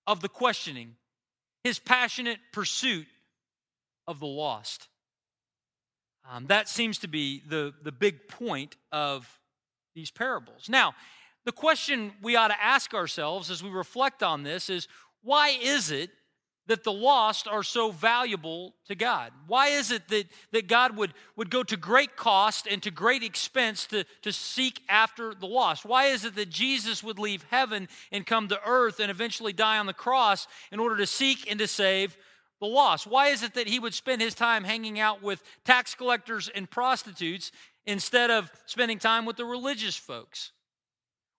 [0.06, 0.96] of the questioning,
[1.64, 3.06] his passionate pursuit
[4.06, 4.88] of the lost.
[6.30, 9.28] Um, that seems to be the, the big point of
[9.94, 10.68] these parables.
[10.68, 10.94] Now,
[11.44, 14.88] the question we ought to ask ourselves as we reflect on this is
[15.22, 16.10] why is it
[16.66, 19.30] that the lost are so valuable to God?
[19.46, 23.22] Why is it that, that God would, would go to great cost and to great
[23.22, 25.84] expense to, to seek after the lost?
[25.84, 29.78] Why is it that Jesus would leave heaven and come to earth and eventually die
[29.78, 32.16] on the cross in order to seek and to save
[32.60, 33.06] the lost?
[33.06, 36.70] Why is it that he would spend his time hanging out with tax collectors and
[36.70, 37.52] prostitutes
[37.84, 40.52] instead of spending time with the religious folks?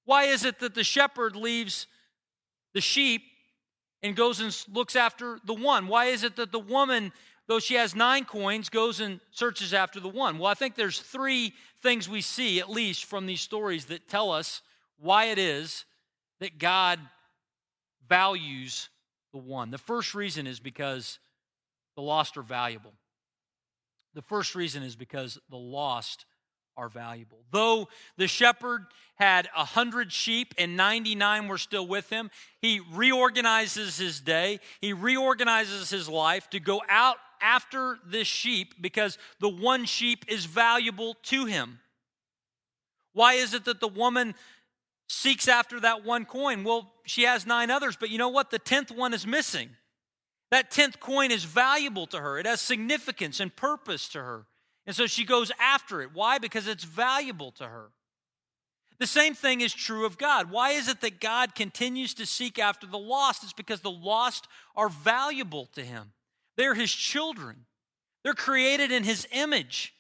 [0.06, 1.88] Why is it that the shepherd leaves
[2.74, 3.24] the sheep
[4.02, 5.88] and goes and looks after the one?
[5.88, 7.12] Why is it that the woman,
[7.48, 10.38] though she has nine coins, goes and searches after the one?
[10.38, 14.32] Well, I think there's three things we see, at least from these stories, that tell
[14.32, 14.62] us
[14.98, 15.84] why it is
[16.40, 17.00] that God
[18.08, 18.90] values
[19.38, 19.70] the one.
[19.70, 21.20] The first reason is because
[21.96, 22.94] the lost are valuable.
[24.16, 26.26] The first reason is because the lost
[26.76, 27.44] are valuable.
[27.52, 33.98] Though the shepherd had a hundred sheep and 99 were still with him, he reorganizes
[33.98, 39.86] his day, he reorganizes his life to go out after this sheep because the one
[39.86, 41.80] sheep is valuable to him.
[43.14, 44.34] Why is it that the woman
[45.08, 46.64] seeks after that one coin?
[46.64, 48.52] Well, she has nine others, but you know what?
[48.52, 49.70] The tenth one is missing.
[50.52, 54.46] That tenth coin is valuable to her, it has significance and purpose to her.
[54.86, 56.12] And so she goes after it.
[56.14, 56.38] Why?
[56.38, 57.92] Because it's valuable to her.
[59.00, 60.50] The same thing is true of God.
[60.50, 63.44] Why is it that God continues to seek after the lost?
[63.44, 66.14] It's because the lost are valuable to him.
[66.56, 67.66] They're his children,
[68.24, 69.94] they're created in his image.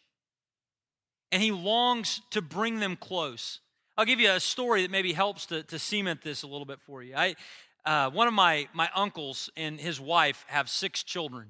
[1.29, 3.59] And he longs to bring them close.
[3.97, 6.79] I'll give you a story that maybe helps to, to cement this a little bit
[6.81, 7.15] for you.
[7.15, 7.35] I,
[7.83, 11.47] uh, one of my, my uncles and his wife have six children.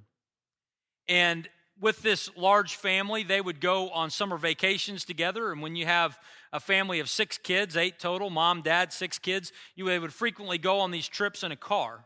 [1.10, 1.49] And
[1.81, 5.51] with this large family, they would go on summer vacations together.
[5.51, 6.17] And when you have
[6.53, 10.79] a family of six kids, eight total, mom, dad, six kids, you would frequently go
[10.79, 12.05] on these trips in a car.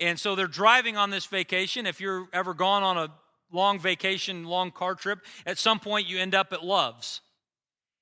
[0.00, 1.86] And so they're driving on this vacation.
[1.86, 3.08] If you're ever gone on a
[3.52, 7.20] long vacation, long car trip, at some point you end up at Love's.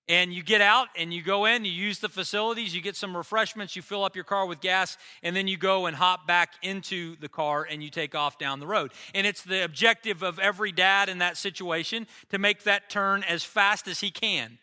[0.09, 3.17] And you get out and you go in, you use the facilities, you get some
[3.17, 6.55] refreshments, you fill up your car with gas, and then you go and hop back
[6.61, 8.93] into the car and you take off down the road.
[9.15, 13.45] And it's the objective of every dad in that situation to make that turn as
[13.45, 14.59] fast as he can.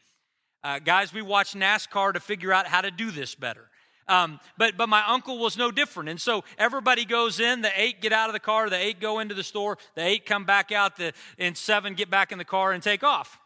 [0.62, 3.70] Uh, guys, we watch NASCAR to figure out how to do this better.
[4.10, 7.62] Um, but but my uncle was no different, and so everybody goes in.
[7.62, 8.68] The eight get out of the car.
[8.68, 9.78] The eight go into the store.
[9.94, 10.98] The eight come back out.
[10.98, 13.40] The and seven get back in the car and take off.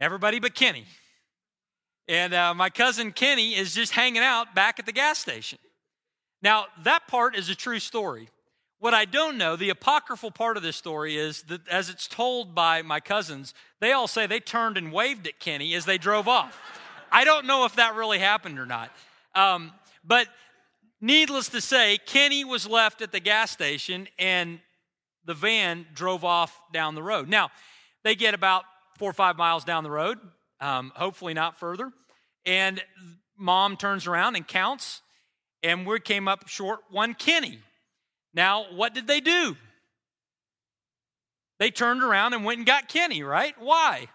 [0.00, 0.84] Everybody but Kenny.
[2.06, 5.58] And uh, my cousin Kenny is just hanging out back at the gas station.
[6.40, 8.28] Now, that part is a true story.
[8.78, 12.54] What I don't know, the apocryphal part of this story is that as it's told
[12.54, 16.28] by my cousins, they all say they turned and waved at Kenny as they drove
[16.28, 16.56] off.
[17.10, 18.90] I don't know if that really happened or not.
[19.34, 19.72] Um,
[20.04, 20.28] but
[21.00, 24.60] needless to say, Kenny was left at the gas station and
[25.24, 27.28] the van drove off down the road.
[27.28, 27.50] Now,
[28.04, 28.64] they get about
[28.98, 30.18] four or five miles down the road,
[30.60, 31.90] um, hopefully not further,
[32.44, 32.82] and
[33.36, 35.00] mom turns around and counts,
[35.62, 37.60] and we came up short one Kenny.
[38.34, 39.56] Now, what did they do?
[41.58, 43.54] They turned around and went and got Kenny, right?
[43.58, 44.08] Why?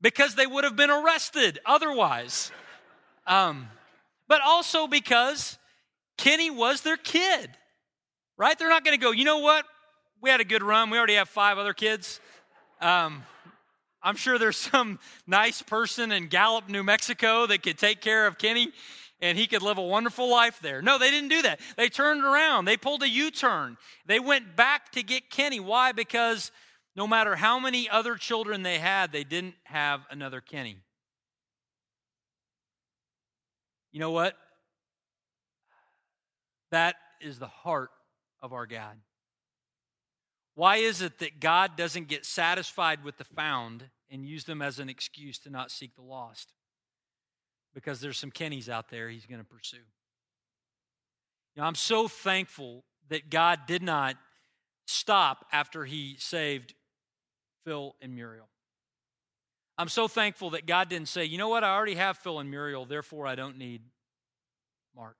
[0.00, 2.52] Because they would have been arrested otherwise.
[3.26, 3.68] Um,
[4.28, 5.58] but also because
[6.18, 7.50] Kenny was their kid,
[8.36, 8.58] right?
[8.58, 9.64] They're not going to go, you know what?
[10.20, 10.90] We had a good run.
[10.90, 12.20] We already have five other kids.
[12.80, 13.24] Um,
[14.02, 18.38] I'm sure there's some nice person in Gallup, New Mexico that could take care of
[18.38, 18.72] Kenny
[19.20, 20.80] and he could live a wonderful life there.
[20.80, 21.60] No, they didn't do that.
[21.76, 23.76] They turned around, they pulled a U turn.
[24.06, 25.60] They went back to get Kenny.
[25.60, 25.92] Why?
[25.92, 26.52] Because
[26.94, 30.76] no matter how many other children they had, they didn't have another Kenny.
[33.92, 34.36] You know what?
[36.70, 37.90] That is the heart
[38.42, 38.96] of our God.
[40.58, 44.78] Why is it that God doesn't get satisfied with the found and use them as
[44.80, 46.52] an excuse to not seek the lost?
[47.78, 49.76] because there's some Kennys out there he's going to pursue.
[51.56, 54.16] I'm so thankful that God did not
[54.86, 56.74] stop after he saved
[57.64, 58.48] Phil and Muriel.
[59.76, 62.50] I'm so thankful that God didn't say, you know what, I already have Phil and
[62.50, 63.82] Muriel, therefore I don't need
[64.94, 65.16] Mark.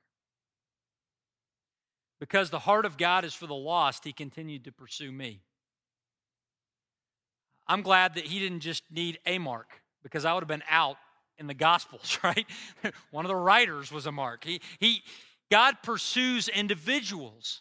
[2.21, 5.41] Because the heart of God is for the lost, he continued to pursue me.
[7.67, 10.97] I'm glad that he didn't just need a Mark because I would have been out
[11.39, 12.47] in the Gospels, right?
[13.11, 14.45] One of the writers was a Mark.
[14.45, 15.03] He, he,
[15.51, 17.61] God pursues individuals.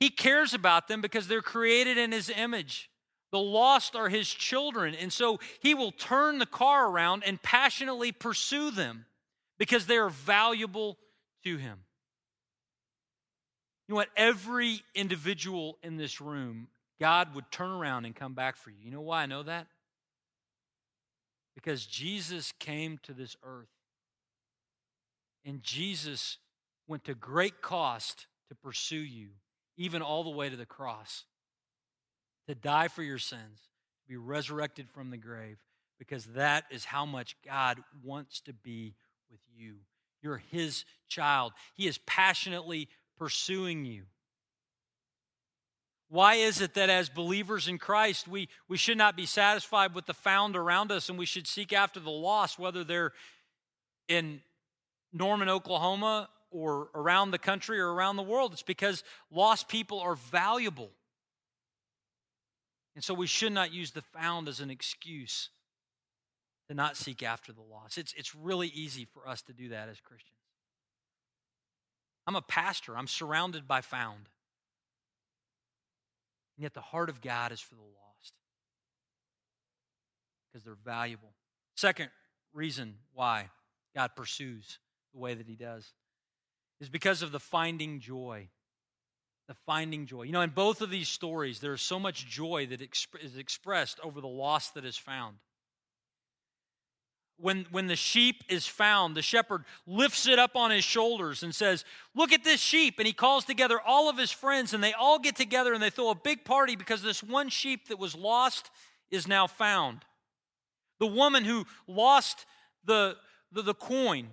[0.00, 2.90] He cares about them because they're created in His image.
[3.32, 4.94] The lost are His children.
[4.94, 9.04] And so He will turn the car around and passionately pursue them
[9.58, 10.96] because they are valuable
[11.44, 11.80] to Him.
[13.90, 14.10] You know what?
[14.16, 16.68] Every individual in this room,
[17.00, 18.76] God would turn around and come back for you.
[18.84, 19.66] You know why I know that?
[21.56, 23.66] Because Jesus came to this earth.
[25.44, 26.38] And Jesus
[26.86, 29.30] went to great cost to pursue you,
[29.76, 31.24] even all the way to the cross,
[32.46, 33.58] to die for your sins,
[34.04, 35.58] to be resurrected from the grave,
[35.98, 38.94] because that is how much God wants to be
[39.32, 39.78] with you.
[40.22, 42.88] You're His child, He is passionately
[43.20, 44.04] pursuing you.
[46.08, 50.06] Why is it that as believers in Christ, we, we should not be satisfied with
[50.06, 53.12] the found around us and we should seek after the lost, whether they're
[54.08, 54.40] in
[55.12, 58.54] Norman, Oklahoma, or around the country or around the world?
[58.54, 60.90] It's because lost people are valuable.
[62.94, 65.50] And so we should not use the found as an excuse
[66.68, 67.98] to not seek after the lost.
[67.98, 70.39] It's, it's really easy for us to do that as Christians.
[72.26, 74.28] I'm a pastor, I'm surrounded by found.
[76.56, 78.34] And yet the heart of God is for the lost
[80.52, 81.30] because they're valuable.
[81.76, 82.10] Second
[82.52, 83.50] reason why
[83.94, 84.78] God pursues
[85.12, 85.92] the way that He does
[86.80, 88.48] is because of the finding joy.
[89.48, 90.22] The finding joy.
[90.22, 92.80] You know, in both of these stories, there is so much joy that
[93.20, 95.36] is expressed over the loss that is found
[97.40, 101.54] when, when the sheep is found, the shepherd lifts it up on his shoulders and
[101.54, 102.94] says, Look at this sheep.
[102.98, 105.90] And he calls together all of his friends, and they all get together and they
[105.90, 108.70] throw a big party because this one sheep that was lost
[109.10, 110.04] is now found.
[110.98, 112.46] The woman who lost
[112.84, 113.16] the,
[113.52, 114.28] the, the coin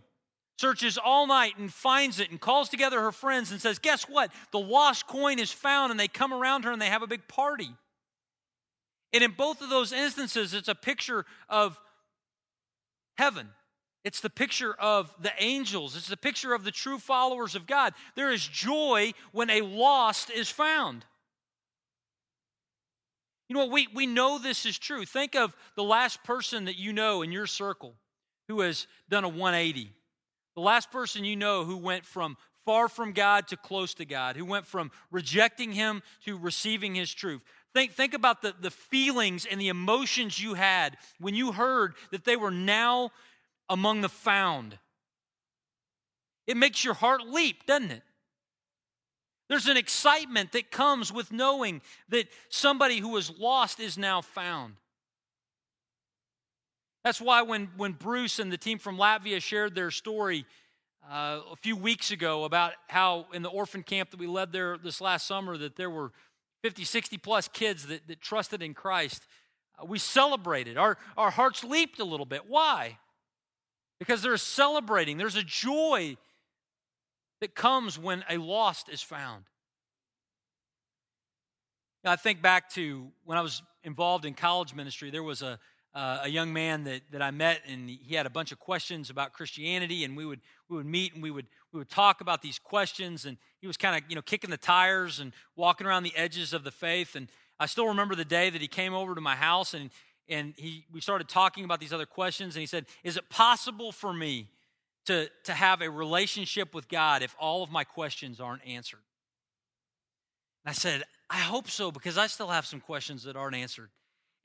[0.58, 4.32] searches all night and finds it and calls together her friends and says, Guess what?
[4.52, 5.92] The lost coin is found.
[5.92, 7.70] And they come around her and they have a big party.
[9.14, 11.80] And in both of those instances, it's a picture of
[13.18, 13.50] heaven.
[14.04, 15.98] It's the picture of the angels.
[15.98, 17.94] It's the picture of the true followers of God.
[18.16, 21.04] There is joy when a lost is found.
[23.50, 23.72] You know what?
[23.72, 25.06] We, we know this is true.
[25.06, 27.96] Think of the last person that you know in your circle
[28.48, 29.92] who has done a 180.
[30.56, 34.36] The last person you know who went from far from God to close to God,
[34.36, 37.42] who went from rejecting Him to receiving His truth.
[37.78, 42.26] Think, think about the, the feelings and the emotions you had when you heard that
[42.26, 43.12] they were now
[43.70, 44.80] among the found.
[46.48, 48.02] It makes your heart leap, doesn't it?
[49.48, 54.74] There's an excitement that comes with knowing that somebody who was lost is now found.
[57.04, 60.48] That's why when, when Bruce and the team from Latvia shared their story
[61.08, 64.80] uh, a few weeks ago about how in the orphan camp that we led there
[64.80, 66.12] this last summer that there were
[66.64, 69.24] 50, 60 plus kids that, that trusted in Christ,
[69.80, 70.78] uh, we celebrated.
[70.78, 72.44] Our, our hearts leaped a little bit.
[72.48, 72.98] Why?
[74.00, 76.18] Because they're celebrating, there's a joy
[77.42, 79.46] that comes when a lost is found.
[82.04, 85.60] Now, I think back to when I was involved in college ministry, there was a,
[85.94, 89.10] uh, a young man that, that I met, and he had a bunch of questions
[89.10, 92.42] about Christianity, and we would we would meet and we would we would talk about
[92.42, 96.04] these questions, and he was kind of you know kicking the tires and walking around
[96.04, 97.28] the edges of the faith, and
[97.60, 99.90] I still remember the day that he came over to my house, and
[100.30, 103.92] and he we started talking about these other questions, and he said, "Is it possible
[103.92, 104.50] for me
[105.06, 109.04] to to have a relationship with God if all of my questions aren't answered?"
[110.64, 113.90] And I said, "I hope so because I still have some questions that aren't answered."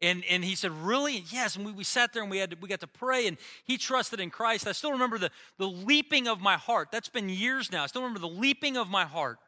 [0.02, 1.24] And, and he said, Really?
[1.30, 1.54] Yes.
[1.56, 3.78] And we, we sat there and we, had to, we got to pray, and he
[3.78, 4.66] trusted in Christ.
[4.66, 6.88] I still remember the, the leaping of my heart.
[6.90, 7.84] That's been years now.
[7.84, 9.38] I still remember the leaping of my heart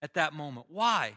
[0.00, 0.66] at that moment.
[0.70, 1.14] Why?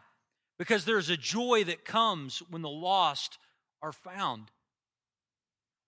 [0.57, 3.37] Because there's a joy that comes when the lost
[3.81, 4.49] are found.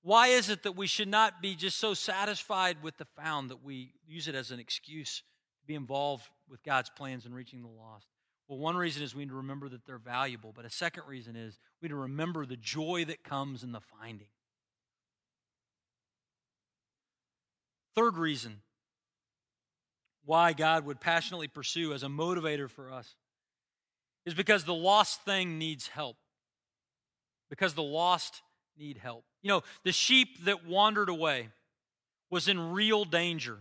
[0.04, 3.64] Why is it that we should not be just so satisfied with the found that
[3.64, 5.24] we use it as an excuse
[5.62, 8.08] to be involved with God's plans in reaching the lost?
[8.48, 11.36] Well, one reason is we need to remember that they're valuable, but a second reason
[11.36, 14.28] is we need to remember the joy that comes in the finding.
[17.96, 18.62] Third reason
[20.26, 23.16] why God would passionately pursue as a motivator for us
[24.26, 26.18] is because the lost thing needs help.
[27.50, 28.42] Because the lost
[28.78, 29.26] need help.
[29.42, 31.50] You know, the sheep that wandered away
[32.30, 33.60] was in real danger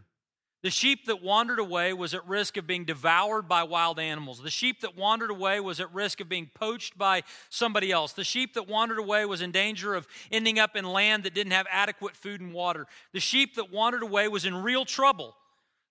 [0.63, 4.41] the sheep that wandered away was at risk of being devoured by wild animals.
[4.41, 8.13] The sheep that wandered away was at risk of being poached by somebody else.
[8.13, 11.53] The sheep that wandered away was in danger of ending up in land that didn't
[11.53, 12.87] have adequate food and water.
[13.13, 15.35] The sheep that wandered away was in real trouble.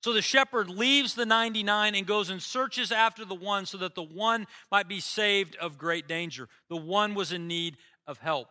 [0.03, 3.93] So the shepherd leaves the 99 and goes and searches after the one so that
[3.93, 6.47] the one might be saved of great danger.
[6.69, 8.47] The one was in need of help.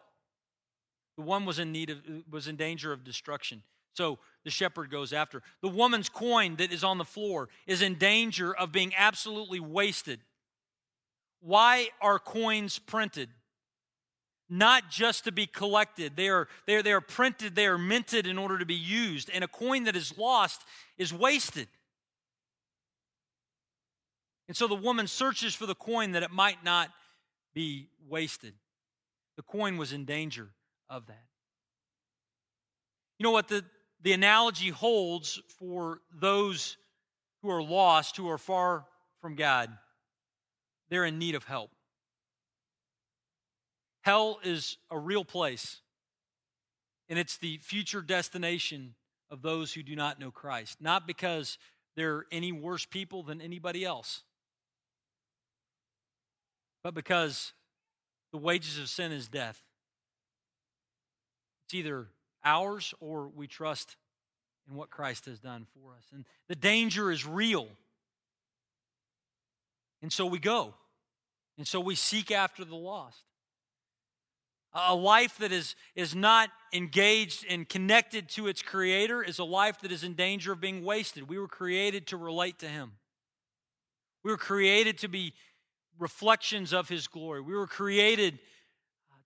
[1.16, 3.62] The one was in need of was in danger of destruction.
[3.95, 5.43] So the shepherd goes after.
[5.61, 10.20] The woman's coin that is on the floor is in danger of being absolutely wasted.
[11.41, 13.28] Why are coins printed?
[14.49, 16.16] Not just to be collected.
[16.16, 19.30] They are, they, are, they are printed, they are minted in order to be used.
[19.32, 20.62] And a coin that is lost
[20.99, 21.68] is wasted.
[24.49, 26.91] And so the woman searches for the coin that it might not
[27.55, 28.55] be wasted.
[29.36, 30.49] The coin was in danger
[30.88, 31.24] of that.
[33.18, 33.49] You know what?
[33.49, 33.64] The,
[34.03, 36.76] the analogy holds for those
[37.42, 38.86] who are lost, who are far
[39.20, 39.70] from God.
[40.88, 41.70] They're in need of help.
[44.03, 45.80] Hell is a real place,
[47.09, 48.94] and it's the future destination
[49.30, 51.59] of those who do not know Christ, not because
[51.96, 54.22] they're any worse people than anybody else,
[56.82, 57.53] but because
[58.32, 59.61] the wages of sin is death.
[61.66, 62.09] It's either
[62.45, 63.97] ours or we trust
[64.68, 66.05] in what Christ has done for us.
[66.12, 67.68] And the danger is real.
[70.03, 70.74] And so we go.
[71.59, 73.22] And so we seek after the lost.
[74.72, 79.80] A life that is, is not engaged and connected to its creator is a life
[79.80, 81.28] that is in danger of being wasted.
[81.28, 82.93] We were created to relate to him.
[84.22, 85.34] We were created to be
[85.99, 87.41] reflections of his glory.
[87.41, 88.38] We were created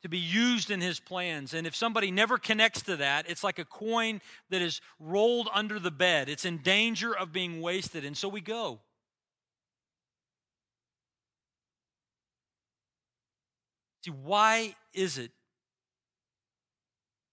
[0.05, 1.55] to be used in his plans.
[1.55, 5.79] And if somebody never connects to that, it's like a coin that is rolled under
[5.79, 6.29] the bed.
[6.29, 8.05] It's in danger of being wasted.
[8.05, 8.81] And so we go.
[14.05, 15.31] See, why is it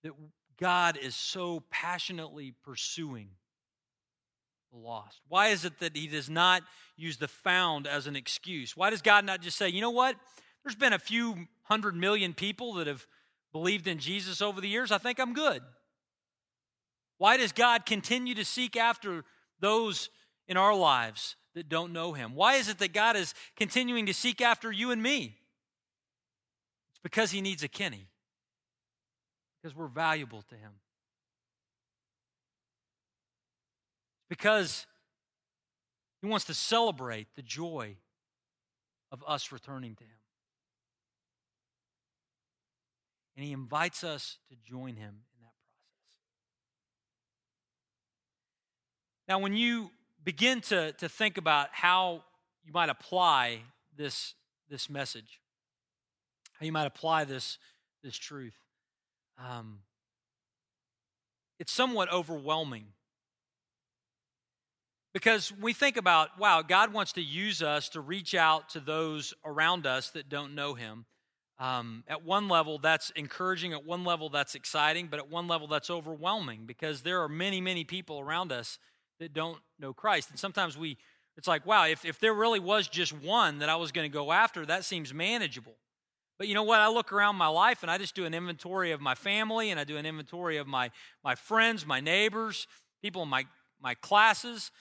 [0.04, 0.14] that
[0.58, 3.32] God is so passionately pursuing
[4.72, 5.20] the lost?
[5.28, 6.64] Why is it that He does not
[6.96, 8.78] use the found as an excuse?
[8.78, 10.16] Why does God not just say, you know what?
[10.64, 13.06] There's been a few hundred million people that have
[13.52, 14.92] believed in Jesus over the years.
[14.92, 15.62] I think I'm good.
[17.18, 19.24] Why does God continue to seek after
[19.60, 20.10] those
[20.48, 22.34] in our lives that don't know Him?
[22.34, 25.38] Why is it that God is continuing to seek after you and me?
[26.92, 28.08] It's because He needs a Kenny,
[29.62, 30.72] because we're valuable to Him.
[34.30, 34.88] Because
[36.22, 37.98] He wants to celebrate the joy
[39.12, 40.21] of us returning to Him.
[43.42, 45.88] And he invites us to join him in that process.
[49.28, 49.90] Now, when you
[50.24, 52.24] begin to, to think about how
[52.64, 53.62] you might apply
[53.98, 54.36] this,
[54.70, 55.40] this message,
[56.60, 57.58] how you might apply this,
[58.04, 58.54] this truth,
[59.40, 59.80] um,
[61.60, 62.86] it's somewhat overwhelming.
[65.16, 69.34] Because we think about, wow, God wants to use us to reach out to those
[69.44, 71.08] around us that don't know Him.
[71.62, 73.72] Um, at one level, that's encouraging.
[73.72, 75.08] At one level, that's exciting.
[75.08, 78.80] But at one level, that's overwhelming because there are many, many people around us
[79.20, 80.32] that don't know Christ.
[80.32, 80.98] And sometimes we,
[81.38, 84.14] it's like, wow, if, if there really was just one that I was going to
[84.14, 85.76] go after, that seems manageable.
[86.40, 86.80] But you know what?
[86.80, 89.80] I look around my life and I just do an inventory of my family and
[89.80, 90.90] I do an inventory of my,
[91.24, 92.66] my friends, my neighbors,
[93.04, 93.46] people in my,
[93.80, 94.72] my classes.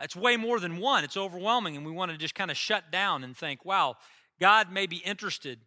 [0.00, 1.04] It's way more than one.
[1.04, 3.96] It's overwhelming, and we want to just kind of shut down and think, wow,
[4.40, 5.58] God may be interested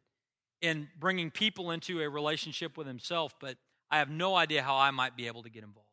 [0.61, 3.57] in bringing people into a relationship with Himself, but
[3.89, 5.89] I have no idea how I might be able to get involved.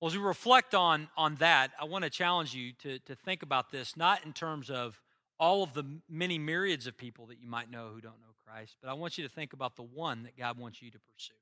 [0.00, 3.42] Well, as we reflect on, on that, I want to challenge you to, to think
[3.42, 5.00] about this not in terms of
[5.38, 8.76] all of the many myriads of people that you might know who don't know Christ,
[8.82, 11.34] but I want you to think about the one that God wants you to pursue.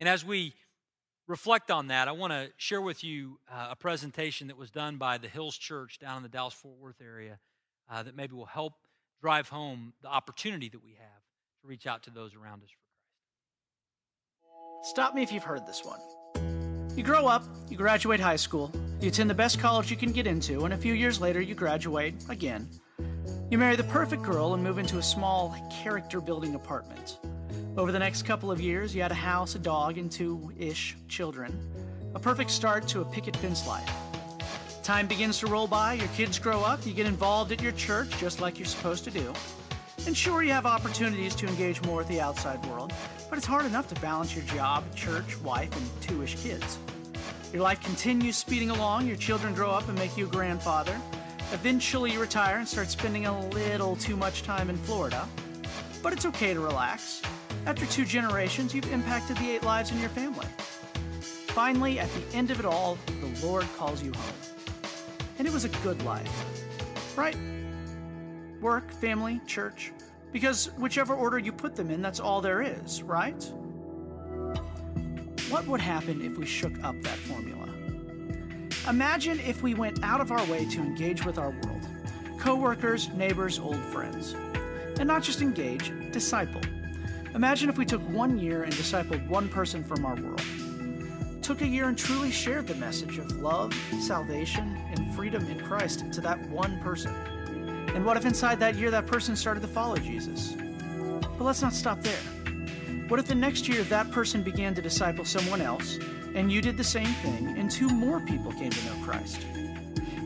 [0.00, 0.54] And as we
[1.26, 4.96] reflect on that, I want to share with you uh, a presentation that was done
[4.96, 7.38] by the Hills Church down in the Dallas Fort Worth area
[7.90, 8.74] uh, that maybe will help
[9.20, 11.22] drive home the opportunity that we have
[11.62, 12.78] to reach out to those around us for
[14.82, 14.90] Christ.
[14.90, 16.00] Stop me if you've heard this one.
[16.96, 20.26] You grow up, you graduate high school, you attend the best college you can get
[20.26, 22.68] into, and a few years later you graduate again.
[23.50, 27.18] You marry the perfect girl and move into a small, character building apartment.
[27.76, 30.96] Over the next couple of years, you had a house, a dog, and two ish
[31.06, 31.56] children.
[32.14, 33.88] A perfect start to a picket fence life.
[34.88, 38.08] Time begins to roll by, your kids grow up, you get involved at your church
[38.18, 39.34] just like you're supposed to do.
[40.06, 42.94] And sure, you have opportunities to engage more with the outside world,
[43.28, 46.78] but it's hard enough to balance your job, church, wife, and two ish kids.
[47.52, 50.98] Your life continues speeding along, your children grow up and make you a grandfather.
[51.52, 55.28] Eventually, you retire and start spending a little too much time in Florida.
[56.02, 57.20] But it's okay to relax.
[57.66, 60.46] After two generations, you've impacted the eight lives in your family.
[61.20, 64.57] Finally, at the end of it all, the Lord calls you home.
[65.38, 67.36] And it was a good life, right?
[68.60, 69.92] Work, family, church.
[70.32, 73.42] Because whichever order you put them in, that's all there is, right?
[75.48, 77.68] What would happen if we shook up that formula?
[78.88, 81.86] Imagine if we went out of our way to engage with our world
[82.38, 84.34] coworkers, neighbors, old friends.
[84.98, 86.60] And not just engage, disciple.
[87.34, 90.40] Imagine if we took one year and discipled one person from our world.
[91.48, 96.04] Took a year and truly shared the message of love, salvation, and freedom in Christ
[96.12, 97.10] to that one person.
[97.94, 100.54] And what if inside that year that person started to follow Jesus?
[101.22, 102.20] But let's not stop there.
[103.08, 105.98] What if the next year that person began to disciple someone else,
[106.34, 109.46] and you did the same thing, and two more people came to know Christ?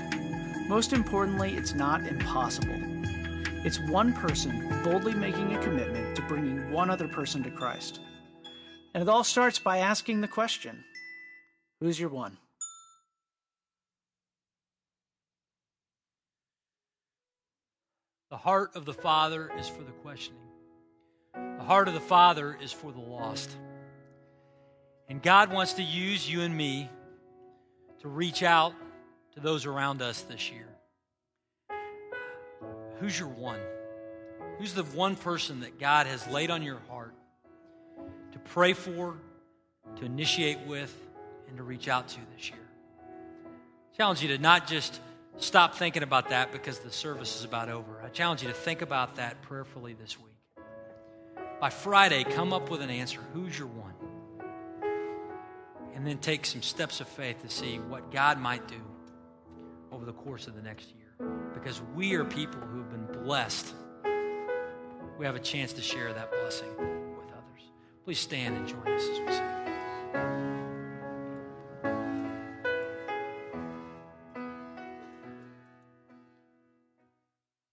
[0.68, 2.76] Most importantly, it's not impossible.
[3.64, 8.01] It's one person boldly making a commitment to bringing one other person to Christ.
[8.95, 10.84] And it all starts by asking the question
[11.80, 12.38] Who's your one?
[18.31, 20.41] The heart of the Father is for the questioning,
[21.35, 23.51] the heart of the Father is for the lost.
[25.09, 26.89] And God wants to use you and me
[28.03, 28.72] to reach out
[29.35, 30.68] to those around us this year.
[33.01, 33.59] Who's your one?
[34.59, 37.14] Who's the one person that God has laid on your heart
[38.33, 39.16] to pray for,
[39.97, 40.95] to initiate with,
[41.49, 42.61] and to reach out to this year?
[43.45, 45.01] I challenge you to not just
[45.41, 48.01] stop thinking about that because the service is about over.
[48.03, 50.26] I challenge you to think about that prayerfully this week.
[51.61, 53.20] By Friday, come up with an answer.
[53.34, 53.95] Who's your one?
[55.95, 58.80] And then take some steps of faith to see what God might do
[59.93, 63.74] over the course of the next year because we are people who have been blessed.
[65.18, 67.62] We have a chance to share that blessing with others.
[68.05, 69.59] Please stand and join us as we sing.